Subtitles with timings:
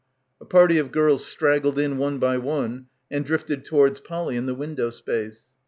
[0.41, 4.55] A party of girls straggled in one by one and drifted towards Polly in the
[4.55, 5.49] window space.